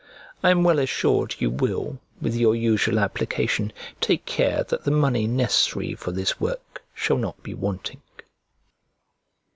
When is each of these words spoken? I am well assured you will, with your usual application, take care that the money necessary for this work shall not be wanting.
I 0.41 0.49
am 0.49 0.63
well 0.63 0.79
assured 0.79 1.35
you 1.37 1.51
will, 1.51 1.99
with 2.19 2.33
your 2.35 2.55
usual 2.55 2.97
application, 2.97 3.71
take 3.99 4.25
care 4.25 4.63
that 4.63 4.83
the 4.83 4.89
money 4.89 5.27
necessary 5.27 5.93
for 5.93 6.11
this 6.11 6.39
work 6.39 6.81
shall 6.95 7.17
not 7.17 7.43
be 7.43 7.53
wanting. 7.53 8.01